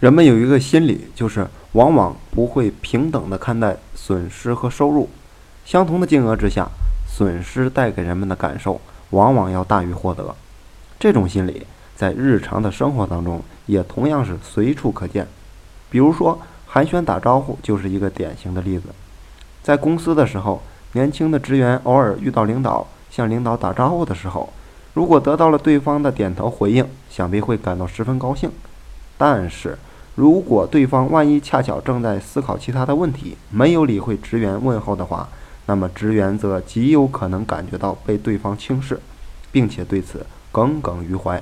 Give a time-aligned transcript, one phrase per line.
[0.00, 5.08] 人们有一个心理，就是往往不会平等的看待损失和收入。
[5.64, 6.68] 相同的金额之下，
[7.08, 8.80] 损失带给人们的感受
[9.10, 10.32] 往往要大于获得。
[11.00, 11.66] 这种心理
[11.96, 15.26] 在日常的生活当中也同样是随处可见。
[15.90, 18.84] 比如说，寒暄打招呼就是一个典型的例子。
[19.64, 20.62] 在公司的时候，
[20.92, 24.52] 年轻的职员偶尔遇到领导，向领导打招呼的时候，
[24.94, 28.48] 如果得到了对方的点头回应，想必会感到十分高兴。
[29.16, 29.76] 但是，
[30.18, 35.28] 如果对方万一恰巧正在思考其他的问题，没有理会职员问候的话，
[35.66, 38.98] 那么职员则极有可能感觉到被对方轻视，
[39.52, 41.40] 并且对此耿耿于怀。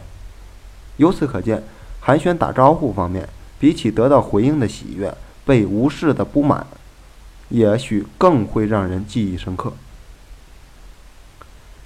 [0.98, 1.62] 由此可见，
[2.01, 3.27] 寒暄打招呼方面，
[3.59, 6.66] 比起得到回应的喜悦，被无视的不满，
[7.48, 9.73] 也许更会让人记忆深刻。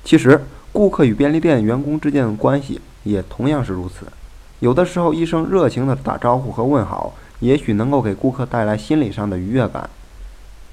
[0.03, 4.07] 其实，顾客与便利店员工之间的关系也同样是如此。
[4.61, 9.89] 有的时候，一声热情的打招呼和问好，也许能够给顾客带来心理上的愉悦感。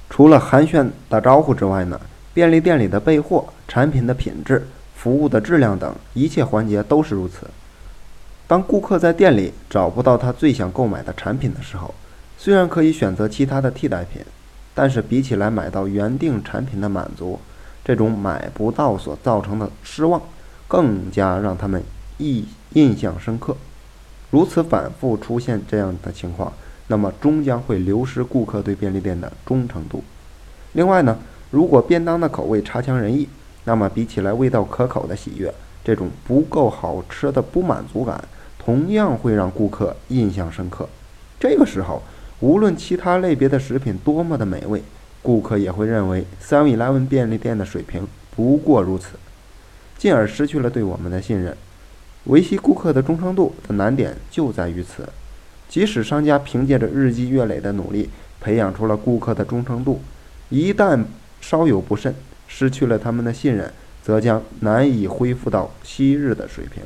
[0.10, 2.00] 除了寒暄打招呼之外呢，
[2.34, 7.48] 便利店里的备货、产品的品质、服务的质量等一切环节都是如此。
[8.46, 11.94] 当顾客在店里找不到他最想购买的产品的时候，
[12.38, 14.22] 虽然可以选择其他的替代品，
[14.76, 17.40] 但是比起来买到原定产品的满足，
[17.86, 20.22] 这种买不到所造成的失望，
[20.68, 21.82] 更加让他们
[22.18, 23.56] 印印象深刻。
[24.30, 26.52] 如此反复出现这样的情况，
[26.88, 30.04] 那么终将会流失顾客对便利店的忠诚度。
[30.74, 31.18] 另外呢，
[31.50, 33.28] 如果便当的口味差强人意，
[33.64, 35.54] 那么比起来味道可口的喜悦，
[35.84, 38.22] 这种不够好吃的不满足感，
[38.60, 40.88] 同样会让顾客印象深刻。
[41.40, 42.02] 这个时候，
[42.40, 44.84] 无论其他类别的食品多么的美味，
[45.22, 49.18] 顾客也会认为 Seven Eleven 便利店的水平不过如此，
[49.98, 51.58] 进而失去了对我们的信任。
[52.26, 55.08] 维系顾客的忠诚度的难点就在于此。
[55.70, 58.10] 即使商家凭借着日积月累的努力
[58.40, 60.02] 培养出了顾客的忠诚度，
[60.50, 61.04] 一旦
[61.42, 62.16] 稍有不慎，
[62.48, 63.72] 失去了他们的信任，
[64.02, 66.82] 则将难以恢复到昔日的水平。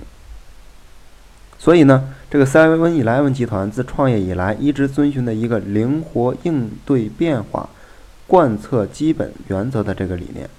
[1.59, 7.69] 所以呢，这个 Seven Eleven 集团自创业以来一直遵循的一个灵活应对变化、
[8.25, 10.49] 贯彻基本原则的这个理念。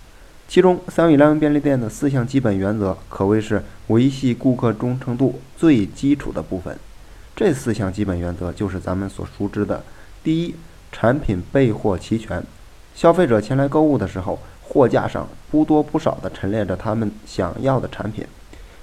[0.48, 6.78] 其中，Seven Eleven 便利店的四项基本原则可谓是维系顾客忠诚度最基础的部分。
[7.34, 9.82] 这四项基本原则就是咱们所熟知的：
[10.22, 10.54] 第一，
[10.92, 12.42] 产品备货齐全，
[12.94, 18.26] 消费者前来购物的时候，货架上不多不少地陈列着他们想要的产品；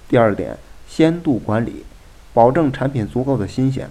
[0.08, 1.86] 第二点，鲜度管理，
[2.34, 3.86] 保证产品足够的新鲜；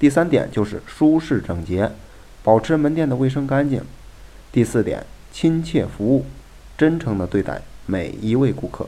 [0.00, 1.88] 第三点就是舒适整洁，
[2.42, 3.82] 保持门店的卫生干净；
[4.50, 6.26] 第四点，亲切服务。
[6.76, 8.86] 真诚地对待每一位顾客。